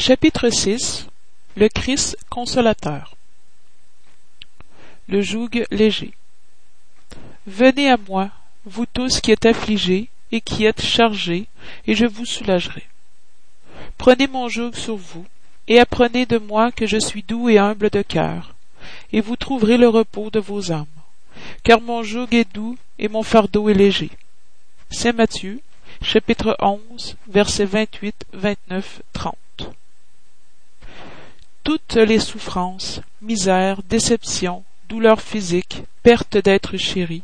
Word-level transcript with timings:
Chapitre 0.00 0.48
6 0.48 1.08
Le 1.56 1.68
Christ 1.68 2.16
consolateur 2.30 3.16
Le 5.08 5.20
joug 5.22 5.50
léger 5.72 6.12
Venez 7.48 7.90
à 7.90 7.96
moi, 7.96 8.30
vous 8.64 8.86
tous 8.86 9.20
qui 9.20 9.32
êtes 9.32 9.44
affligés 9.44 10.08
et 10.30 10.40
qui 10.40 10.66
êtes 10.66 10.82
chargés, 10.82 11.46
et 11.88 11.96
je 11.96 12.06
vous 12.06 12.24
soulagerai. 12.24 12.84
Prenez 13.98 14.28
mon 14.28 14.48
joug 14.48 14.72
sur 14.74 14.94
vous, 14.94 15.26
et 15.66 15.80
apprenez 15.80 16.26
de 16.26 16.38
moi 16.38 16.70
que 16.70 16.86
je 16.86 16.98
suis 16.98 17.24
doux 17.24 17.48
et 17.48 17.58
humble 17.58 17.90
de 17.90 18.02
cœur, 18.02 18.54
et 19.12 19.20
vous 19.20 19.36
trouverez 19.36 19.78
le 19.78 19.88
repos 19.88 20.30
de 20.30 20.38
vos 20.38 20.70
âmes. 20.70 20.86
Car 21.64 21.80
mon 21.80 22.04
joug 22.04 22.28
est 22.30 22.54
doux 22.54 22.78
et 23.00 23.08
mon 23.08 23.24
fardeau 23.24 23.68
est 23.68 23.74
léger. 23.74 24.10
Saint 24.90 25.12
Matthieu, 25.12 25.60
chapitre 26.00 26.56
11, 26.60 27.16
versets 27.26 27.64
28, 27.64 28.26
29, 28.32 29.02
30. 29.12 29.36
Toutes 31.68 31.96
les 31.96 32.18
souffrances, 32.18 33.02
misères, 33.20 33.82
déceptions, 33.82 34.64
douleurs 34.88 35.20
physiques, 35.20 35.82
perte 36.02 36.38
d'être 36.38 36.78
chéri, 36.78 37.20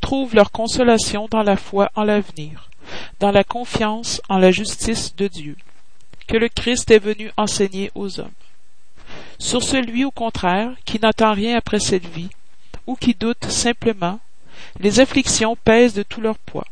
trouvent 0.00 0.36
leur 0.36 0.52
consolation 0.52 1.26
dans 1.28 1.42
la 1.42 1.56
foi 1.56 1.90
en 1.96 2.04
l'avenir, 2.04 2.70
dans 3.18 3.32
la 3.32 3.42
confiance 3.42 4.22
en 4.28 4.38
la 4.38 4.52
justice 4.52 5.16
de 5.16 5.26
Dieu, 5.26 5.56
que 6.28 6.36
le 6.36 6.48
Christ 6.48 6.92
est 6.92 7.00
venu 7.00 7.32
enseigner 7.36 7.90
aux 7.96 8.20
hommes. 8.20 8.30
Sur 9.40 9.64
celui, 9.64 10.04
au 10.04 10.12
contraire, 10.12 10.70
qui 10.84 11.00
n'attend 11.00 11.32
rien 11.32 11.56
après 11.56 11.80
cette 11.80 12.06
vie, 12.06 12.30
ou 12.86 12.94
qui 12.94 13.14
doute 13.14 13.46
simplement, 13.46 14.20
les 14.78 15.00
afflictions 15.00 15.56
pèsent 15.56 15.94
de 15.94 16.04
tout 16.04 16.20
leur 16.20 16.38
poids, 16.38 16.68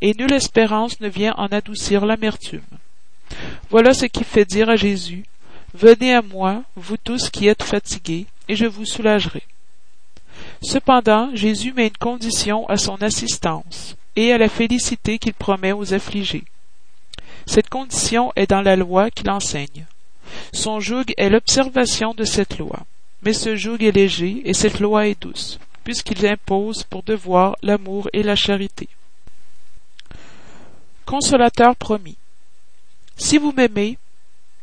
et 0.00 0.14
nulle 0.14 0.32
espérance 0.32 0.98
ne 1.00 1.08
vient 1.08 1.34
en 1.36 1.48
adoucir 1.48 2.06
l'amertume. 2.06 2.64
Voilà 3.68 3.92
ce 3.92 4.06
qui 4.06 4.24
fait 4.24 4.46
dire 4.46 4.70
à 4.70 4.76
Jésus, 4.76 5.24
Venez 5.74 6.14
à 6.14 6.22
moi, 6.22 6.62
vous 6.76 6.96
tous 6.96 7.30
qui 7.30 7.48
êtes 7.48 7.64
fatigués, 7.64 8.26
et 8.48 8.54
je 8.54 8.64
vous 8.64 8.86
soulagerai. 8.86 9.42
Cependant, 10.62 11.34
Jésus 11.34 11.72
met 11.72 11.88
une 11.88 11.96
condition 11.96 12.68
à 12.68 12.76
son 12.76 13.02
assistance 13.02 13.96
et 14.14 14.32
à 14.32 14.38
la 14.38 14.48
félicité 14.48 15.18
qu'il 15.18 15.34
promet 15.34 15.72
aux 15.72 15.92
affligés. 15.92 16.44
Cette 17.46 17.68
condition 17.68 18.32
est 18.36 18.48
dans 18.48 18.62
la 18.62 18.76
loi 18.76 19.10
qu'il 19.10 19.28
enseigne. 19.28 19.86
Son 20.52 20.78
joug 20.78 21.04
est 21.16 21.28
l'observation 21.28 22.14
de 22.14 22.24
cette 22.24 22.58
loi. 22.58 22.86
Mais 23.22 23.32
ce 23.32 23.56
joug 23.56 23.82
est 23.82 23.92
léger 23.92 24.42
et 24.44 24.54
cette 24.54 24.80
loi 24.80 25.08
est 25.08 25.20
douce, 25.20 25.58
puisqu'il 25.82 26.24
impose 26.26 26.84
pour 26.84 27.02
devoir 27.02 27.56
l'amour 27.62 28.08
et 28.12 28.22
la 28.22 28.36
charité. 28.36 28.88
Consolateur 31.04 31.74
promis. 31.74 32.16
Si 33.16 33.38
vous 33.38 33.52
m'aimez, 33.52 33.98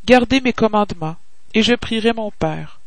gardez 0.06 0.42
mes 0.42 0.54
commandements, 0.54 1.16
et 1.54 1.64
je 1.64 1.74
prierai 1.76 2.14
mon 2.14 2.32
Père, 2.32 2.80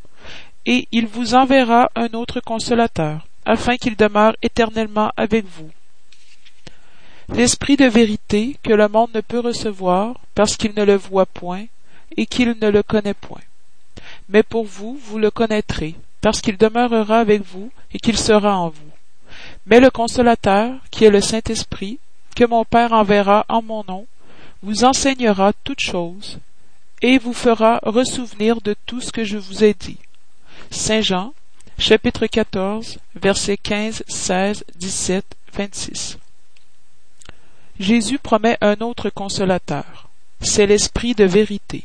et 0.67 0.89
il 0.93 1.07
vous 1.07 1.35
enverra 1.35 1.91
un 1.95 2.09
autre 2.15 2.41
consolateur, 2.41 3.27
afin 3.45 3.77
qu'il 3.77 3.97
demeure 3.97 4.35
éternellement 4.43 5.13
avec 5.17 5.45
vous. 5.45 5.71
L'Esprit 7.29 7.77
de 7.77 7.87
vérité 7.87 8.57
que 8.63 8.73
le 8.73 8.89
monde 8.89 9.11
ne 9.15 9.21
peut 9.21 9.41
recevoir 9.41 10.17
parce 10.35 10.57
qu'il 10.57 10.75
ne 10.77 10.85
le 10.85 10.97
voit 10.97 11.27
point 11.27 11.65
et 12.17 12.27
qu'il 12.27 12.55
ne 12.61 12.69
le 12.69 12.83
connaît 12.83 13.15
point. 13.15 13.41
Mais 14.29 14.43
pour 14.43 14.65
vous, 14.65 14.99
vous 15.03 15.19
le 15.19 15.31
connaîtrez, 15.31 15.95
parce 16.21 16.41
qu'il 16.41 16.57
demeurera 16.57 17.21
avec 17.21 17.43
vous 17.43 17.71
et 17.93 17.99
qu'il 17.99 18.19
sera 18.19 18.59
en 18.59 18.69
vous. 18.69 18.91
Mais 19.67 19.81
le 19.81 19.91
consolateur, 19.91 20.75
qui 20.91 21.05
est 21.05 21.11
le 21.11 21.21
Saint-Esprit, 21.21 21.99
que 22.37 22.45
mon 22.45 22.65
Père 22.65 22.93
enverra 22.93 23.47
en 23.49 23.63
mon 23.63 23.85
nom, 23.85 24.07
vous 24.63 24.85
enseignera 24.85 25.53
toutes 25.65 25.81
choses 25.81 26.39
et 27.05 27.19
vous 27.19 27.35
fera 27.35 27.81
ressouvenir 27.83 28.63
de 28.63 28.75
tout 28.87 29.03
ce 29.03 29.13
que 29.13 29.25
je 29.25 29.37
vous 29.37 29.63
ai 29.63 29.75
dit. 29.75 29.99
Saint 30.71 31.03
Jean, 31.03 31.35
chapitre 31.79 32.27
14, 32.27 32.99
versets 33.15 33.59
15, 33.59 34.05
16, 34.09 34.65
17, 34.77 35.23
26. 35.53 36.17
Jésus 37.79 38.19
promet 38.19 38.57
un 38.63 38.81
autre 38.81 39.11
consolateur. 39.11 40.09
C'est 40.41 40.67
l'Esprit 40.67 41.15
de 41.15 41.25
vérité, 41.25 41.85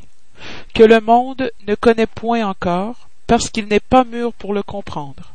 que 0.73 0.83
le 0.83 1.01
monde 1.01 1.51
ne 1.67 1.75
connaît 1.75 2.07
point 2.07 2.47
encore, 2.47 3.09
parce 3.27 3.49
qu'il 3.49 3.67
n'est 3.67 3.81
pas 3.81 4.05
mûr 4.05 4.31
pour 4.31 4.53
le 4.53 4.63
comprendre, 4.63 5.33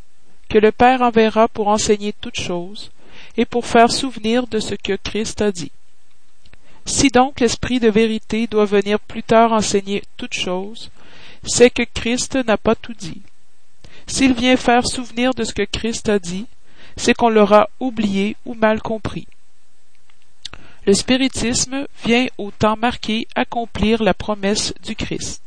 que 0.49 0.57
le 0.57 0.73
Père 0.73 1.03
enverra 1.03 1.47
pour 1.47 1.69
enseigner 1.69 2.15
toutes 2.23 2.41
choses, 2.41 2.91
et 3.37 3.45
pour 3.45 3.67
faire 3.67 3.93
souvenir 3.93 4.47
de 4.47 4.61
ce 4.61 4.77
que 4.77 4.97
Christ 4.97 5.43
a 5.43 5.53
dit. 5.53 5.73
Si 6.87 7.09
donc 7.09 7.41
l'Esprit 7.41 7.81
de 7.81 7.89
vérité 7.89 8.47
doit 8.47 8.67
venir 8.67 9.01
plus 9.01 9.23
tard 9.23 9.53
enseigner 9.53 10.03
toutes 10.17 10.35
choses, 10.35 10.91
c'est 11.45 11.71
que 11.71 11.83
Christ 11.83 12.37
n'a 12.47 12.57
pas 12.57 12.75
tout 12.75 12.95
dit. 12.95 13.23
S'il 14.07 14.35
vient 14.35 14.57
faire 14.57 14.87
souvenir 14.87 15.35
de 15.35 15.45
ce 15.45 15.55
que 15.55 15.63
Christ 15.63 16.09
a 16.09 16.19
dit, 16.19 16.47
c'est 16.97 17.15
qu'on 17.15 17.31
l'aura 17.31 17.69
oublié 17.81 18.37
ou 18.45 18.55
mal 18.55 18.81
compris. 18.83 19.27
Le 20.87 20.93
spiritisme 20.93 21.87
vient 22.05 22.27
au 22.37 22.51
temps 22.51 22.77
marqué 22.77 23.27
accomplir 23.35 24.03
la 24.03 24.13
promesse 24.13 24.75
du 24.83 24.95
Christ. 24.95 25.43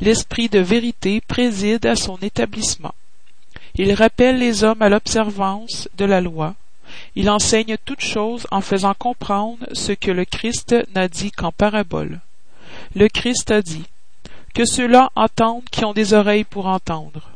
L'esprit 0.00 0.48
de 0.48 0.60
vérité 0.60 1.20
préside 1.26 1.84
à 1.86 1.96
son 1.96 2.16
établissement. 2.18 2.94
Il 3.74 3.92
rappelle 3.94 4.38
les 4.38 4.62
hommes 4.62 4.82
à 4.82 4.88
l'observance 4.88 5.88
de 5.96 6.04
la 6.04 6.20
loi, 6.20 6.54
il 7.14 7.28
enseigne 7.30 7.76
toutes 7.84 8.00
choses 8.02 8.46
en 8.50 8.60
faisant 8.60 8.94
comprendre 8.94 9.66
ce 9.72 9.92
que 9.92 10.10
le 10.10 10.24
Christ 10.24 10.74
n'a 10.94 11.08
dit 11.08 11.30
qu'en 11.30 11.52
parabole. 11.52 12.20
Le 12.94 13.08
Christ 13.08 13.50
a 13.50 13.62
dit 13.62 13.84
Que 14.54 14.64
ceux-là 14.64 15.10
entendent 15.14 15.68
qui 15.70 15.84
ont 15.84 15.92
des 15.92 16.14
oreilles 16.14 16.44
pour 16.44 16.66
entendre. 16.66 17.30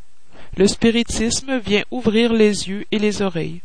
Le 0.57 0.67
spiritisme 0.67 1.59
vient 1.59 1.85
ouvrir 1.91 2.33
les 2.33 2.69
yeux 2.69 2.87
et 2.91 2.99
les 2.99 3.21
oreilles, 3.21 3.61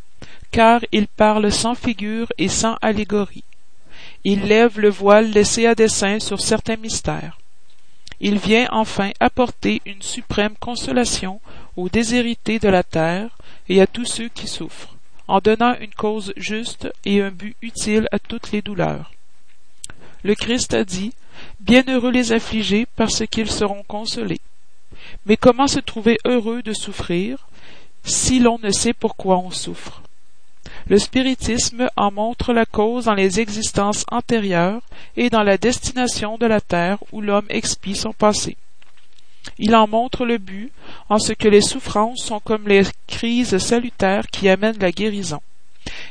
car 0.50 0.80
il 0.92 1.06
parle 1.06 1.50
sans 1.50 1.74
figure 1.74 2.30
et 2.36 2.48
sans 2.48 2.76
allégorie. 2.82 3.44
Il 4.24 4.42
lève 4.42 4.78
le 4.78 4.90
voile 4.90 5.30
laissé 5.30 5.66
à 5.66 5.74
dessein 5.74 6.20
sur 6.20 6.40
certains 6.40 6.76
mystères. 6.76 7.38
Il 8.20 8.38
vient 8.38 8.68
enfin 8.70 9.10
apporter 9.18 9.82
une 9.86 10.02
suprême 10.02 10.54
consolation 10.60 11.40
aux 11.76 11.88
déshérités 11.88 12.58
de 12.58 12.68
la 12.68 12.82
terre 12.82 13.36
et 13.68 13.80
à 13.80 13.86
tous 13.86 14.04
ceux 14.04 14.28
qui 14.28 14.46
souffrent 14.46 14.94
en 15.28 15.40
donnant 15.40 15.74
une 15.80 15.94
cause 15.94 16.32
juste 16.36 16.92
et 17.04 17.22
un 17.22 17.30
but 17.30 17.56
utile 17.62 18.08
à 18.12 18.18
toutes 18.18 18.52
les 18.52 18.62
douleurs. 18.62 19.12
Le 20.24 20.34
Christ 20.34 20.74
a 20.74 20.84
dit, 20.84 21.12
Bienheureux 21.60 22.10
les 22.10 22.32
affligés 22.32 22.86
parce 22.96 23.26
qu'ils 23.26 23.50
seront 23.50 23.82
consolés. 23.82 24.40
Mais 25.26 25.36
comment 25.36 25.66
se 25.66 25.80
trouver 25.80 26.18
heureux 26.24 26.62
de 26.62 26.72
souffrir 26.72 27.46
si 28.04 28.40
l'on 28.40 28.58
ne 28.58 28.70
sait 28.70 28.92
pourquoi 28.92 29.38
on 29.38 29.50
souffre? 29.50 30.02
Le 30.88 30.98
spiritisme 30.98 31.88
en 31.96 32.10
montre 32.10 32.52
la 32.52 32.66
cause 32.66 33.04
dans 33.04 33.14
les 33.14 33.40
existences 33.40 34.04
antérieures 34.10 34.82
et 35.16 35.30
dans 35.30 35.42
la 35.42 35.56
destination 35.56 36.38
de 36.38 36.46
la 36.46 36.60
terre 36.60 36.98
où 37.12 37.20
l'homme 37.20 37.46
expie 37.48 37.94
son 37.94 38.12
passé. 38.12 38.56
Il 39.58 39.74
en 39.74 39.88
montre 39.88 40.24
le 40.24 40.38
but 40.38 40.72
en 41.08 41.18
ce 41.18 41.32
que 41.32 41.48
les 41.48 41.60
souffrances 41.60 42.24
sont 42.24 42.40
comme 42.40 42.68
les 42.68 42.82
crises 43.06 43.58
salutaires 43.58 44.26
qui 44.28 44.48
amènent 44.48 44.78
la 44.78 44.92
guérison, 44.92 45.40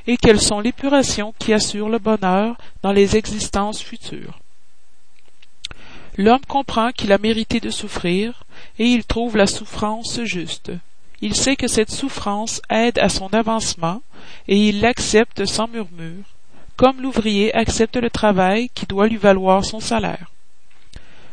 et 0.08 0.18
qu'elles 0.18 0.42
sont 0.42 0.60
l'épuration 0.60 1.34
qui 1.40 1.54
assure 1.54 1.90
le 1.90 2.00
bonheur 2.00 2.56
dans 2.84 2.92
les 2.92 3.16
existences 3.16 3.82
futures. 3.82 4.40
L'homme 6.18 6.46
comprend 6.48 6.92
qu'il 6.92 7.14
a 7.14 7.18
mérité 7.18 7.60
de 7.60 7.70
souffrir, 7.70 8.44
et 8.80 8.86
il 8.86 9.06
trouve 9.06 9.38
la 9.38 9.48
souffrance 9.48 10.22
juste. 10.24 10.72
Il 11.22 11.36
sait 11.36 11.56
que 11.56 11.68
cette 11.68 11.92
souffrance 11.92 12.62
aide 12.70 13.00
à 13.00 13.10
son 13.10 13.34
avancement, 13.34 14.02
et 14.48 14.58
il 14.58 14.82
l'accepte 14.82 15.46
sans 15.46 15.68
murmure, 15.68 16.26
comme 16.76 17.02
l'ouvrier 17.02 17.54
accepte 17.56 17.96
le 17.96 18.10
travail 18.10 18.70
qui 18.74 18.86
doit 18.86 19.08
lui 19.08 19.18
valoir 19.18 19.64
son 19.64 19.80
salaire. 19.80 20.31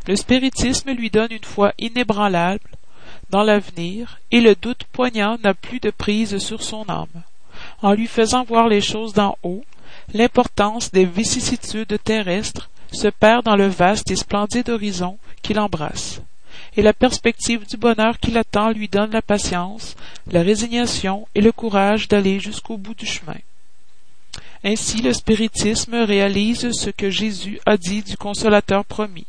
Le 0.08 0.16
spiritisme 0.16 0.92
lui 0.92 1.10
donne 1.10 1.32
une 1.32 1.44
foi 1.44 1.74
inébranlable 1.78 2.70
dans 3.28 3.42
l'avenir, 3.42 4.20
et 4.30 4.40
le 4.40 4.54
doute 4.54 4.84
poignant 4.84 5.36
n'a 5.44 5.52
plus 5.52 5.80
de 5.80 5.90
prise 5.90 6.38
sur 6.38 6.62
son 6.62 6.88
âme. 6.88 7.22
En 7.82 7.92
lui 7.92 8.06
faisant 8.06 8.42
voir 8.42 8.68
les 8.68 8.80
choses 8.80 9.12
d'en 9.12 9.36
haut, 9.42 9.62
l'importance 10.14 10.90
des 10.92 11.04
vicissitudes 11.04 11.98
terrestres 12.02 12.70
se 12.90 13.08
perd 13.08 13.44
dans 13.44 13.54
le 13.54 13.66
vaste 13.66 14.10
et 14.10 14.16
splendide 14.16 14.70
horizon 14.70 15.18
qu'il 15.42 15.60
embrasse, 15.60 16.22
et 16.78 16.80
la 16.80 16.94
perspective 16.94 17.66
du 17.66 17.76
bonheur 17.76 18.18
qui 18.18 18.30
l'attend 18.30 18.70
lui 18.70 18.88
donne 18.88 19.10
la 19.10 19.20
patience, 19.20 19.94
la 20.32 20.40
résignation 20.40 21.28
et 21.34 21.42
le 21.42 21.52
courage 21.52 22.08
d'aller 22.08 22.40
jusqu'au 22.40 22.78
bout 22.78 22.94
du 22.94 23.04
chemin. 23.04 23.36
Ainsi 24.64 25.02
le 25.02 25.12
spiritisme 25.12 25.96
réalise 25.96 26.72
ce 26.72 26.88
que 26.88 27.10
Jésus 27.10 27.60
a 27.66 27.76
dit 27.76 28.02
du 28.02 28.16
consolateur 28.16 28.86
promis 28.86 29.26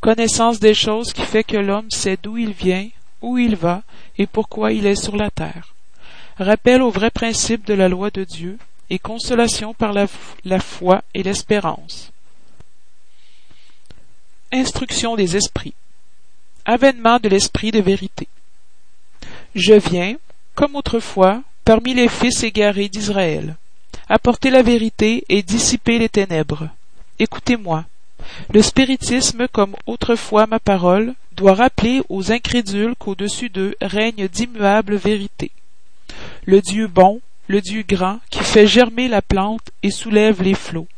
connaissance 0.00 0.60
des 0.60 0.74
choses 0.74 1.12
qui 1.12 1.22
fait 1.22 1.44
que 1.44 1.56
l'homme 1.56 1.90
sait 1.90 2.18
d'où 2.20 2.38
il 2.38 2.52
vient, 2.52 2.88
où 3.22 3.38
il 3.38 3.56
va 3.56 3.82
et 4.18 4.26
pourquoi 4.26 4.72
il 4.72 4.86
est 4.86 4.94
sur 4.94 5.16
la 5.16 5.30
terre. 5.30 5.74
Rappel 6.38 6.82
au 6.82 6.90
vrai 6.90 7.10
principe 7.10 7.66
de 7.66 7.74
la 7.74 7.88
loi 7.88 8.10
de 8.10 8.24
Dieu 8.24 8.58
et 8.88 8.98
consolation 8.98 9.74
par 9.74 9.92
la, 9.92 10.06
la 10.44 10.58
foi 10.58 11.02
et 11.14 11.22
l'espérance. 11.22 12.12
Instruction 14.52 15.16
des 15.16 15.36
esprits. 15.36 15.74
Avènement 16.64 17.18
de 17.18 17.28
l'esprit 17.28 17.70
de 17.70 17.80
vérité. 17.80 18.26
Je 19.54 19.74
viens, 19.74 20.16
comme 20.54 20.76
autrefois, 20.76 21.42
parmi 21.64 21.94
les 21.94 22.08
fils 22.08 22.42
égarés 22.42 22.88
d'Israël, 22.88 23.56
apporter 24.08 24.50
la 24.50 24.62
vérité 24.62 25.24
et 25.28 25.42
dissiper 25.42 25.98
les 25.98 26.08
ténèbres. 26.08 26.68
Écoutez-moi. 27.18 27.84
Le 28.52 28.62
spiritisme, 28.62 29.48
comme 29.48 29.76
autrefois 29.86 30.46
ma 30.46 30.58
parole, 30.58 31.14
doit 31.32 31.54
rappeler 31.54 32.02
aux 32.08 32.32
incrédules 32.32 32.94
qu'au-dessus 32.98 33.48
d'eux 33.48 33.74
règne 33.80 34.28
d'immuables 34.28 34.96
vérités. 34.96 35.52
Le 36.44 36.60
Dieu 36.60 36.86
bon, 36.86 37.20
le 37.48 37.60
Dieu 37.60 37.82
grand, 37.82 38.20
qui 38.30 38.40
fait 38.40 38.66
germer 38.66 39.08
la 39.08 39.22
plante 39.22 39.70
et 39.82 39.90
soulève 39.90 40.42
les 40.42 40.54
flots. 40.54 40.88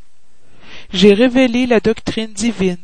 J'ai 0.92 1.14
révélé 1.14 1.66
la 1.66 1.80
doctrine 1.80 2.32
divine. 2.32 2.76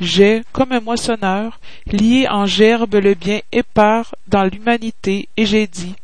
J'ai, 0.00 0.42
comme 0.52 0.72
un 0.72 0.80
moissonneur, 0.80 1.60
lié 1.86 2.26
en 2.28 2.46
gerbe 2.46 2.94
le 2.94 3.14
bien 3.14 3.40
épars 3.52 4.14
dans 4.28 4.44
l'humanité, 4.44 5.28
et 5.36 5.44
j'ai 5.44 5.66
dit, 5.66 5.94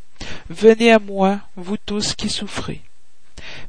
Venez 0.50 0.93
à 0.93 0.99
moi, 0.99 1.40
vous 1.56 1.76
tous 1.76 2.14
qui 2.14 2.28
souffrez. 2.28 2.82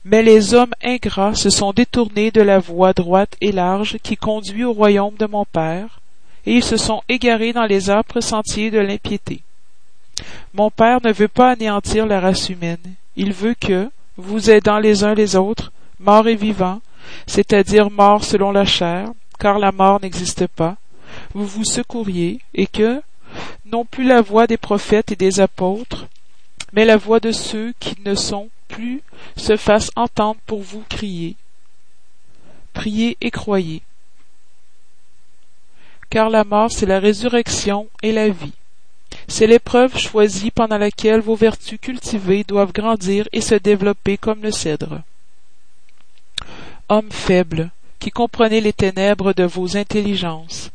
Mais 0.10 0.24
les 0.24 0.54
hommes 0.54 0.74
ingrats 0.82 1.36
se 1.36 1.50
sont 1.50 1.74
détournés 1.74 2.32
de 2.32 2.42
la 2.42 2.60
voie 2.60 2.94
droite 2.94 3.36
et 3.42 3.52
large 3.52 3.98
qui 4.02 4.16
conduit 4.16 4.64
au 4.64 4.72
royaume 4.72 5.16
de 5.20 5.26
mon 5.26 5.44
Père, 5.44 6.00
et 6.46 6.54
ils 6.54 6.64
se 6.64 6.78
sont 6.78 7.02
égarés 7.10 7.52
dans 7.52 7.66
les 7.66 7.90
âpres 7.90 8.22
sentiers 8.22 8.72
de 8.72 8.80
l'impiété. 8.80 9.42
Mon 10.54 10.72
Père 10.72 11.02
ne 11.04 11.12
veut 11.12 11.28
pas 11.28 11.52
anéantir 11.52 12.06
la 12.06 12.22
race 12.22 12.48
humaine, 12.48 12.94
il 13.18 13.34
veut 13.34 13.54
que, 13.54 13.90
vous 14.16 14.50
aidant 14.50 14.80
les 14.80 15.04
uns 15.04 15.14
les 15.14 15.36
autres, 15.36 15.74
morts 16.00 16.30
et 16.30 16.36
vivants, 16.36 16.80
c'est-à-dire 17.26 17.92
morts 17.92 18.24
selon 18.24 18.54
la 18.54 18.64
chair, 18.64 19.10
car 19.40 19.60
la 19.60 19.74
mort 19.74 20.00
n'existe 20.02 20.48
pas, 20.48 20.78
vous 21.34 21.46
vous 21.46 21.66
secouriez, 21.66 22.40
et 22.54 22.68
que, 22.68 23.02
non 23.66 23.84
plus 23.84 24.06
la 24.06 24.22
voix 24.22 24.48
des 24.48 24.56
prophètes 24.56 25.12
et 25.12 25.18
des 25.18 25.42
apôtres, 25.42 26.08
mais 26.72 26.86
la 26.86 26.96
voix 26.96 27.20
de 27.20 27.34
ceux 27.34 27.74
qui 27.82 27.98
ne 28.06 28.16
sont 28.16 28.48
plus 28.78 29.02
se 29.36 29.58
fasse 29.58 29.90
entendre 29.96 30.40
pour 30.46 30.62
vous 30.62 30.84
crier. 30.88 31.36
Priez 32.74 33.18
et 33.22 33.32
croyez. 33.32 33.82
Car 36.12 36.30
la 36.30 36.44
mort, 36.44 36.72
c'est 36.72 36.86
la 36.86 37.00
résurrection 37.00 37.88
et 38.04 38.12
la 38.12 38.30
vie. 38.30 38.54
C'est 39.28 39.48
l'épreuve 39.48 39.98
choisie 39.98 40.52
pendant 40.52 40.78
laquelle 40.78 41.22
vos 41.22 41.36
vertus 41.36 41.80
cultivées 41.82 42.44
doivent 42.44 42.72
grandir 42.72 43.28
et 43.32 43.42
se 43.42 43.56
développer 43.56 44.16
comme 44.18 44.44
le 44.44 44.52
cèdre. 44.52 45.02
Homme 46.88 47.12
faible, 47.12 47.72
qui 47.98 48.12
comprenez 48.12 48.62
les 48.62 48.74
ténèbres 48.74 49.34
de 49.34 49.44
vos 49.44 49.76
intelligences, 49.76 50.70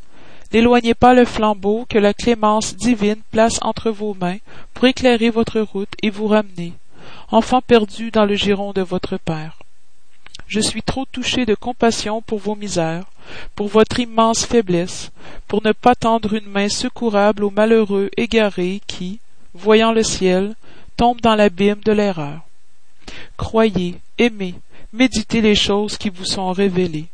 N'éloignez 0.53 0.93
pas 0.93 1.15
le 1.15 1.25
flambeau 1.25 1.87
que 1.89 1.97
la 1.97 2.13
clémence 2.13 2.77
divine 2.77 3.23
place 3.31 3.59
entre 3.63 3.91
vos 3.91 4.13
mains 4.13 4.37
pour 4.75 4.85
éclairer 4.85 5.31
votre 5.31 5.61
route 5.61 5.95
et 6.03 6.11
vous 6.11 6.27
ramener, 6.27 6.75
enfant 7.31 7.61
perdu 7.61 8.11
dans 8.11 8.25
le 8.25 8.35
giron 8.35 8.73
de 8.73 8.83
votre 8.83 9.17
Père. 9.17 9.59
Je 10.47 10.61
suis 10.61 10.83
trop 10.83 11.05
touché 11.05 11.47
de 11.47 11.55
compassion 11.55 12.21
pour 12.21 12.39
vos 12.39 12.55
misères, 12.55 13.05
pour 13.55 13.69
votre 13.69 14.01
immense 14.01 14.45
faiblesse, 14.45 15.11
pour 15.49 15.63
ne 15.65 15.73
pas 15.73 15.95
tendre 15.95 16.35
une 16.35 16.49
main 16.49 16.69
secourable 16.69 17.45
aux 17.45 17.51
malheureux 17.51 18.11
égarés 18.17 18.81
qui, 18.87 19.19
voyant 19.55 19.93
le 19.93 20.03
ciel, 20.03 20.55
tombent 20.97 21.21
dans 21.21 21.35
l'abîme 21.35 21.81
de 21.85 21.93
l'erreur. 21.93 22.41
Croyez, 23.37 23.97
aimez, 24.19 24.55
méditez 24.93 25.41
les 25.41 25.55
choses 25.55 25.97
qui 25.97 26.11
vous 26.11 26.27
sont 26.27 26.53
révélées. 26.53 27.07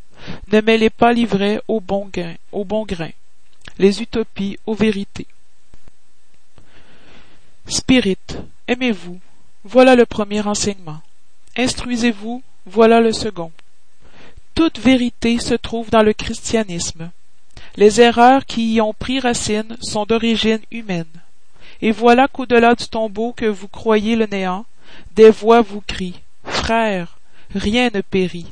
Ne 0.52 0.60
mêlez 0.60 0.90
pas 0.90 1.12
l'ivraie 1.12 1.60
au 1.68 1.80
bon 1.80 2.08
grain, 2.12 2.34
au 2.50 2.64
bon 2.64 2.84
grain 2.84 3.10
les 3.78 4.02
utopies 4.02 4.58
aux 4.66 4.74
vérités. 4.74 5.26
Spirit, 7.66 8.18
aimez-vous, 8.66 9.20
voilà 9.64 9.94
le 9.94 10.06
premier 10.06 10.46
enseignement. 10.46 11.00
Instruisez-vous, 11.56 12.43
voilà 12.66 13.00
le 13.00 13.12
second. 13.12 13.50
Toute 14.55 14.78
vérité 14.78 15.38
se 15.38 15.55
trouve 15.55 15.90
dans 15.90 16.02
le 16.02 16.12
christianisme. 16.12 17.10
Les 17.76 18.00
erreurs 18.00 18.44
qui 18.46 18.75
y 18.75 18.81
ont 18.81 18.94
pris 18.94 19.20
racine 19.20 19.76
sont 19.81 20.05
d'origine 20.05 20.60
humaine. 20.70 21.06
Et 21.81 21.93
voilà 21.93 22.28
qu'au-delà 22.28 22.75
du 22.75 22.88
tombeau 22.88 23.32
que 23.32 23.46
vous 23.46 23.69
croyez 23.69 24.16
le 24.16 24.26
néant, 24.26 24.64
des 25.14 25.31
voix 25.31 25.60
vous 25.60 25.81
crient. 25.81 26.20
Frères, 26.44 27.19
rien 27.55 27.90
ne 27.94 28.00
périt. 28.00 28.46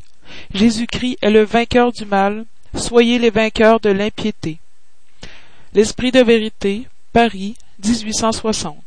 Jésus-Christ 0.54 1.18
est 1.22 1.30
le 1.30 1.42
vainqueur 1.42 1.92
du 1.92 2.04
mal, 2.04 2.44
soyez 2.74 3.18
les 3.18 3.30
vainqueurs 3.30 3.80
de 3.80 3.90
l'impiété. 3.90 4.58
L'Esprit 5.74 6.12
de 6.12 6.20
vérité, 6.20 6.86
Paris, 7.12 7.56
1860. 7.84 8.85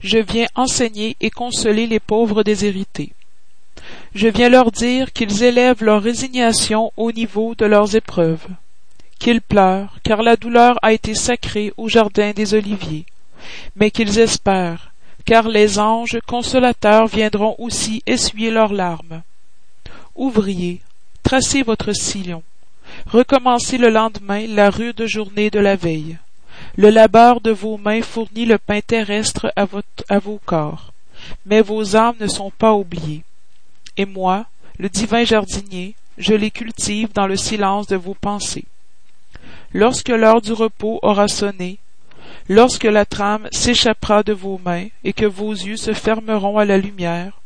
Je 0.00 0.18
viens 0.18 0.46
enseigner 0.54 1.16
et 1.20 1.30
consoler 1.30 1.86
les 1.86 2.00
pauvres 2.00 2.42
déshérités. 2.42 3.12
Je 4.14 4.28
viens 4.28 4.48
leur 4.48 4.72
dire 4.72 5.12
qu'ils 5.12 5.42
élèvent 5.42 5.82
leur 5.82 6.02
résignation 6.02 6.92
au 6.96 7.12
niveau 7.12 7.54
de 7.54 7.66
leurs 7.66 7.94
épreuves, 7.94 8.46
qu'ils 9.18 9.42
pleurent, 9.42 9.98
car 10.02 10.22
la 10.22 10.36
douleur 10.36 10.78
a 10.82 10.92
été 10.92 11.14
sacrée 11.14 11.72
au 11.76 11.88
jardin 11.88 12.32
des 12.32 12.54
oliviers, 12.54 13.06
mais 13.76 13.90
qu'ils 13.90 14.18
espèrent, 14.18 14.92
car 15.24 15.48
les 15.48 15.78
anges 15.78 16.18
consolateurs 16.26 17.06
viendront 17.06 17.54
aussi 17.58 18.02
essuyer 18.06 18.50
leurs 18.50 18.72
larmes. 18.72 19.22
Ouvriers, 20.16 20.80
tracez 21.22 21.62
votre 21.62 21.92
sillon, 21.92 22.42
Recommencez 23.06 23.78
le 23.78 23.88
lendemain 23.88 24.46
la 24.46 24.70
rude 24.70 25.06
journée 25.06 25.50
de 25.50 25.58
la 25.58 25.76
veille. 25.76 26.18
Le 26.76 26.90
labeur 26.90 27.40
de 27.40 27.50
vos 27.50 27.76
mains 27.76 28.02
fournit 28.02 28.46
le 28.46 28.58
pain 28.58 28.80
terrestre 28.80 29.52
à, 29.56 29.66
vos 30.18 30.40
corps, 30.44 30.92
mais 31.44 31.60
vos 31.60 31.96
âmes 31.96 32.16
ne 32.20 32.26
sont 32.26 32.50
pas 32.50 32.74
oubliées. 32.74 33.24
Et 33.96 34.06
moi, 34.06 34.46
le 34.78 34.88
divin 34.88 35.24
jardinier, 35.24 35.94
je 36.16 36.34
les 36.34 36.50
cultive 36.50 37.12
dans 37.12 37.26
le 37.26 37.36
silence 37.36 37.86
de 37.86 37.96
vos 37.96 38.14
pensées. 38.14 38.64
Lorsque 39.72 40.08
l'heure 40.08 40.40
du 40.40 40.52
repos 40.52 40.98
aura 41.02 41.28
sonné, 41.28 41.78
lorsque 42.48 42.84
la 42.84 43.04
trame 43.04 43.48
s'échappera 43.52 44.22
de 44.22 44.32
vos 44.32 44.60
mains 44.64 44.86
et 45.04 45.12
que 45.12 45.26
vos 45.26 45.52
yeux 45.52 45.76
se 45.76 45.92
fermeront 45.92 46.58
à 46.58 46.64
la 46.64 46.78
lumière, 46.78 47.40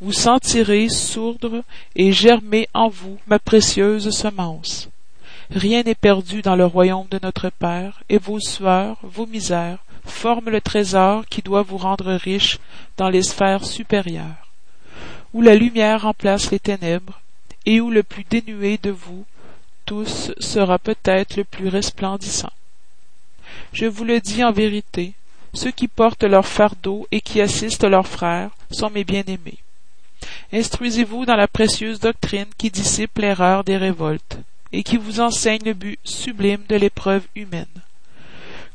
vous 0.00 0.12
sentirez 0.12 0.88
sourdre 0.88 1.62
et 1.94 2.12
germer 2.12 2.68
en 2.74 2.88
vous 2.88 3.18
ma 3.26 3.38
précieuse 3.38 4.10
semence. 4.10 4.88
Rien 5.50 5.82
n'est 5.82 5.94
perdu 5.94 6.42
dans 6.42 6.56
le 6.56 6.66
royaume 6.66 7.06
de 7.10 7.20
notre 7.22 7.50
Père, 7.50 8.02
et 8.08 8.18
vos 8.18 8.40
sueurs, 8.40 8.98
vos 9.02 9.26
misères, 9.26 9.78
forment 10.04 10.50
le 10.50 10.60
trésor 10.60 11.26
qui 11.26 11.42
doit 11.42 11.62
vous 11.62 11.78
rendre 11.78 12.12
riche 12.14 12.58
dans 12.96 13.08
les 13.08 13.22
sphères 13.22 13.64
supérieures, 13.64 14.48
où 15.32 15.42
la 15.42 15.54
lumière 15.54 16.02
remplace 16.02 16.50
les 16.50 16.58
ténèbres, 16.58 17.20
et 17.64 17.80
où 17.80 17.90
le 17.90 18.02
plus 18.02 18.24
dénué 18.24 18.78
de 18.82 18.90
vous 18.90 19.24
tous 19.84 20.32
sera 20.40 20.78
peut-être 20.78 21.36
le 21.36 21.44
plus 21.44 21.68
resplendissant. 21.68 22.52
Je 23.72 23.86
vous 23.86 24.04
le 24.04 24.20
dis 24.20 24.42
en 24.42 24.52
vérité, 24.52 25.12
ceux 25.54 25.70
qui 25.70 25.86
portent 25.86 26.24
leur 26.24 26.46
fardeau 26.46 27.06
et 27.12 27.20
qui 27.20 27.40
assistent 27.40 27.84
leurs 27.84 28.08
frères 28.08 28.50
sont 28.70 28.90
mes 28.90 29.04
bien-aimés. 29.04 29.58
Instruisez-vous 30.52 31.24
dans 31.24 31.36
la 31.36 31.46
précieuse 31.46 32.00
doctrine 32.00 32.46
qui 32.58 32.70
dissipe 32.70 33.18
l'erreur 33.18 33.62
des 33.62 33.76
révoltes 33.76 34.38
et 34.76 34.82
qui 34.82 34.98
vous 34.98 35.20
enseigne 35.20 35.64
le 35.64 35.72
but 35.72 35.98
sublime 36.04 36.60
de 36.68 36.76
l'épreuve 36.76 37.26
humaine. 37.34 37.64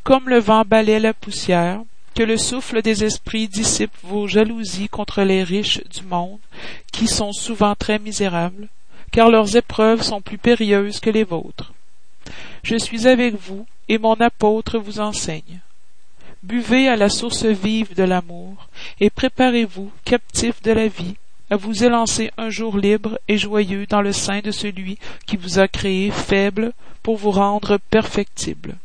Comme 0.04 0.30
le 0.30 0.40
vent 0.40 0.64
balaie 0.66 1.00
la 1.00 1.14
poussière, 1.14 1.82
que 2.16 2.24
le 2.24 2.38
souffle 2.38 2.82
des 2.82 3.04
esprits 3.04 3.48
dissipe 3.48 3.96
vos 4.02 4.28
jalousies 4.28 4.90
contre 4.90 5.22
les 5.22 5.44
riches 5.44 5.80
du 5.96 6.02
monde, 6.02 6.40
qui 6.92 7.08
sont 7.08 7.32
souvent 7.34 7.76
très 7.76 8.00
misérables, 8.00 8.68
car 9.12 9.30
leurs 9.30 9.56
épreuves 9.56 10.02
sont 10.02 10.22
plus 10.22 10.40
périlleuses 10.40 11.00
que 11.00 11.12
les 11.12 11.24
vôtres. 11.24 11.72
Je 12.64 12.78
suis 12.78 13.08
avec 13.08 13.36
vous, 13.36 13.68
et 13.88 14.00
mon 14.00 14.16
apôtre 14.16 14.80
vous 14.80 15.02
enseigne. 15.02 15.60
Buvez 16.42 16.88
à 16.88 16.96
la 16.96 17.10
source 17.10 17.46
vive 17.46 17.94
de 17.94 18.04
l'amour, 18.04 18.70
et 19.00 19.12
préparez-vous, 19.12 19.92
captifs 20.04 20.64
de 20.64 20.72
la 20.72 20.88
vie, 20.88 21.18
vous 21.58 21.84
élancer 21.84 22.32
un 22.38 22.50
jour 22.50 22.78
libre 22.78 23.20
et 23.28 23.38
joyeux 23.38 23.86
dans 23.86 24.02
le 24.02 24.14
sein 24.14 24.40
de 24.40 24.52
celui 24.52 24.98
qui 25.26 25.38
vous 25.38 25.60
a 25.60 25.68
créé 25.68 26.12
faible 26.12 26.72
pour 27.04 27.18
vous 27.18 27.32
rendre 27.32 27.78
perfectible, 27.90 28.76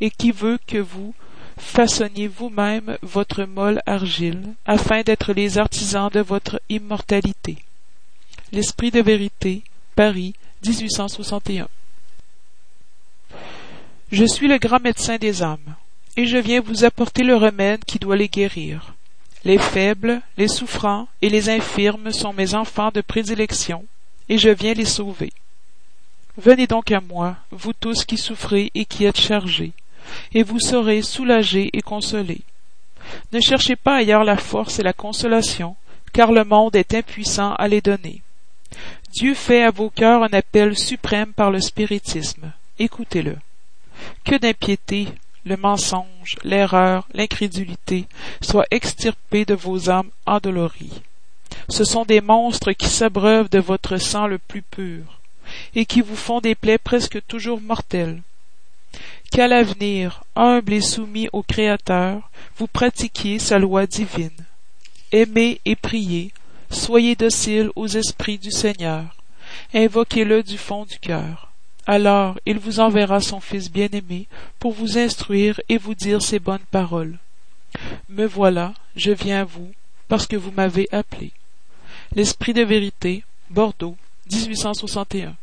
et 0.00 0.10
qui 0.10 0.30
veut 0.30 0.58
que 0.66 0.78
vous 0.78 1.14
façonniez 1.56 2.28
vous-même 2.28 2.98
votre 3.02 3.44
molle 3.44 3.82
argile, 3.86 4.42
afin 4.66 5.02
d'être 5.02 5.32
les 5.32 5.58
artisans 5.58 6.10
de 6.10 6.20
votre 6.20 6.60
immortalité. 6.68 7.58
L'Esprit 8.52 8.90
de 8.90 9.00
vérité, 9.00 9.62
Paris, 9.94 10.34
1861. 10.66 11.68
Je 14.10 14.24
suis 14.24 14.48
le 14.48 14.58
grand 14.58 14.80
médecin 14.80 15.18
des 15.18 15.42
âmes, 15.42 15.76
et 16.16 16.26
je 16.26 16.36
viens 16.36 16.60
vous 16.60 16.84
apporter 16.84 17.22
le 17.22 17.36
remède 17.36 17.84
qui 17.84 17.98
doit 17.98 18.16
les 18.16 18.28
guérir. 18.28 18.94
Les 19.44 19.58
faibles, 19.58 20.20
les 20.36 20.48
souffrants 20.48 21.08
et 21.22 21.30
les 21.30 21.48
infirmes 21.48 22.12
sont 22.12 22.32
mes 22.32 22.54
enfants 22.54 22.90
de 22.92 23.00
prédilection, 23.00 23.84
et 24.28 24.36
je 24.36 24.50
viens 24.50 24.74
les 24.74 24.84
sauver. 24.84 25.32
Venez 26.36 26.66
donc 26.66 26.90
à 26.92 27.00
moi, 27.00 27.36
vous 27.50 27.72
tous 27.72 28.04
qui 28.04 28.18
souffrez 28.18 28.70
et 28.74 28.84
qui 28.84 29.04
êtes 29.04 29.20
chargés, 29.20 29.72
et 30.34 30.42
vous 30.42 30.60
serez 30.60 31.02
soulagés 31.02 31.70
et 31.72 31.80
consolés. 31.80 32.42
Ne 33.32 33.40
cherchez 33.40 33.76
pas 33.76 33.96
ailleurs 33.96 34.24
la 34.24 34.36
force 34.36 34.78
et 34.78 34.82
la 34.82 34.92
consolation, 34.92 35.74
car 36.12 36.32
le 36.32 36.44
monde 36.44 36.76
est 36.76 36.94
impuissant 36.94 37.54
à 37.54 37.66
les 37.66 37.80
donner. 37.80 38.22
Dieu 39.12 39.34
fait 39.34 39.62
à 39.62 39.70
vos 39.70 39.90
cœurs 39.90 40.22
un 40.22 40.32
appel 40.32 40.76
suprême 40.76 41.32
par 41.32 41.50
le 41.50 41.60
spiritisme. 41.60 42.52
Écoutez-le. 42.78 43.36
Que 44.24 44.36
d'impiété, 44.36 45.08
le 45.44 45.56
mensonge, 45.56 46.36
l'erreur, 46.44 47.06
l'incrédulité 47.14 48.06
soient 48.40 48.66
extirpés 48.70 49.44
de 49.44 49.54
vos 49.54 49.90
âmes 49.90 50.10
endolories. 50.26 51.02
Ce 51.68 51.84
sont 51.84 52.04
des 52.04 52.20
monstres 52.20 52.72
qui 52.72 52.88
s'abreuvent 52.88 53.48
de 53.48 53.58
votre 53.58 53.96
sang 53.96 54.26
le 54.26 54.38
plus 54.38 54.62
pur, 54.62 55.20
et 55.74 55.86
qui 55.86 56.00
vous 56.00 56.16
font 56.16 56.40
des 56.40 56.54
plaies 56.54 56.78
presque 56.78 57.24
toujours 57.26 57.60
mortelles. 57.60 58.22
Qu'à 59.30 59.46
l'avenir, 59.46 60.24
humble 60.34 60.72
et 60.72 60.80
soumis 60.80 61.28
au 61.32 61.42
Créateur, 61.42 62.30
vous 62.56 62.66
pratiquiez 62.66 63.38
sa 63.38 63.58
loi 63.58 63.86
divine. 63.86 64.30
Aimez 65.12 65.60
et 65.64 65.76
priez, 65.76 66.32
soyez 66.70 67.14
dociles 67.14 67.70
aux 67.76 67.86
esprits 67.86 68.38
du 68.38 68.50
Seigneur, 68.50 69.16
invoquez-le 69.72 70.42
du 70.42 70.58
fond 70.58 70.84
du 70.84 70.98
cœur. 70.98 71.49
Alors 71.90 72.38
il 72.46 72.60
vous 72.60 72.78
enverra 72.78 73.20
son 73.20 73.40
Fils 73.40 73.68
bien-aimé 73.68 74.28
pour 74.60 74.70
vous 74.70 74.96
instruire 74.96 75.60
et 75.68 75.76
vous 75.76 75.96
dire 75.96 76.22
ces 76.22 76.38
bonnes 76.38 76.64
paroles. 76.70 77.18
Me 78.08 78.26
voilà, 78.26 78.74
je 78.94 79.10
viens 79.10 79.40
à 79.40 79.44
vous, 79.44 79.72
parce 80.06 80.28
que 80.28 80.36
vous 80.36 80.52
m'avez 80.52 80.86
appelé. 80.92 81.32
L'Esprit 82.14 82.54
de 82.54 82.62
vérité, 82.62 83.24
Bordeaux, 83.50 83.96
1861. 84.30 85.34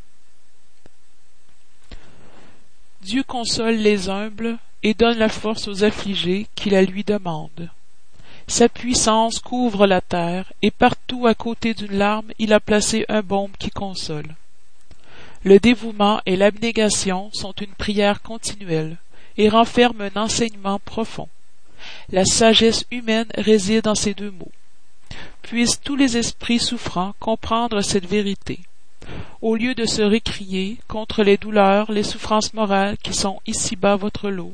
Dieu 3.01 3.24
console 3.24 3.75
les 3.75 4.08
humbles 4.08 4.58
et 4.84 4.94
donne 4.94 5.18
la 5.18 5.27
force 5.27 5.68
aux 5.68 5.84
affligés 5.84 6.48
qui 6.56 6.70
la 6.70 6.84
lui 6.84 7.04
demandent. 7.04 7.70
Sa 8.48 8.70
puissance 8.70 9.39
couvre 9.39 9.86
la 9.86 10.00
terre, 10.00 10.54
et 10.62 10.72
partout 10.72 11.27
à 11.27 11.34
côté 11.34 11.74
d'une 11.74 11.98
larme 11.98 12.32
il 12.39 12.54
a 12.54 12.62
placé 12.62 13.04
un 13.10 13.22
baume 13.22 13.51
qui 13.60 13.70
console. 13.70 14.34
Le 15.44 15.60
dévouement 15.60 16.20
et 16.25 16.36
l'abnégation 16.36 17.29
sont 17.34 17.53
une 17.53 17.74
prière 17.74 18.22
continuelle, 18.22 18.98
et 19.38 19.50
renferment 19.50 20.01
un 20.01 20.22
enseignement 20.22 20.79
profond. 20.79 21.29
La 22.12 22.25
sagesse 22.25 22.86
humaine 22.91 23.27
réside 23.36 23.84
dans 23.84 23.96
ces 23.96 24.13
deux 24.13 24.32
mots. 24.32 24.51
Puissent 25.44 25.79
tous 25.79 25.96
les 25.96 26.17
esprits 26.17 26.60
souffrants 26.60 27.13
comprendre 27.20 27.82
cette 27.82 28.08
vérité. 28.08 28.60
Au 29.41 29.56
lieu 29.56 29.75
de 29.75 29.86
se 29.86 30.01
récrier 30.01 30.77
contre 30.88 31.24
les 31.24 31.38
douleurs, 31.38 31.91
les 31.91 32.03
souffrances 32.03 32.53
morales 32.53 32.98
qui 32.98 33.13
sont 33.13 33.39
ici-bas 33.46 33.96
votre 33.96 34.29
lot, 34.29 34.53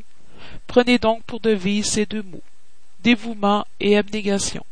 prenez 0.68 1.00
donc 1.00 1.24
pour 1.24 1.40
devise 1.40 1.86
ces 1.86 2.06
deux 2.06 2.22
mots, 2.22 2.44
dévouement 3.02 3.66
et 3.80 3.98
abnégation, 3.98 4.66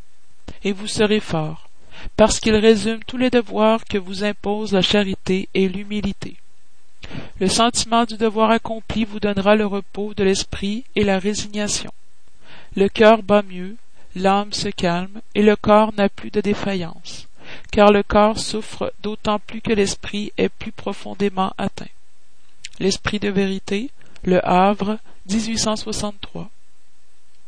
et 0.63 0.74
vous 0.74 0.88
serez 0.88 1.20
fort, 1.20 1.70
parce 2.15 2.39
qu'ils 2.39 2.55
résument 2.55 3.03
tous 3.05 3.17
les 3.17 3.29
devoirs 3.29 3.86
que 3.86 3.98
vous 3.98 4.24
imposent 4.24 4.74
la 4.74 4.81
charité 4.81 5.50
et 5.53 5.67
l'humilité. 5.67 6.36
Le 7.39 7.48
sentiment 7.48 8.05
du 8.05 8.17
devoir 8.17 8.51
accompli 8.51 9.05
vous 9.05 9.20
donnera 9.20 9.55
le 9.55 9.65
repos 9.65 10.13
de 10.13 10.24
l'esprit 10.24 10.84
et 10.96 11.03
la 11.03 11.20
résignation. 11.20 11.91
Le 12.75 12.88
cœur 12.88 13.24
bat 13.24 13.41
mieux, 13.41 13.75
l'âme 14.15 14.53
se 14.53 14.70
calme, 14.70 15.22
et 15.36 15.41
le 15.41 15.55
corps 15.55 15.93
n'a 15.98 16.10
plus 16.10 16.31
de 16.31 16.41
défaillance, 16.41 17.27
car 17.72 17.91
le 17.91 18.03
corps 18.03 18.39
souffre 18.39 18.93
d'autant 19.01 19.39
plus 19.39 19.62
que 19.62 19.74
l'esprit 19.74 20.31
est 20.38 20.50
plus 20.50 20.72
profondément 20.72 21.53
atteint. 21.58 21.86
L'esprit 22.79 23.20
de 23.20 23.29
vérité, 23.29 23.89
Le 24.24 24.46
Havre, 24.48 24.98
1863. 25.29 26.50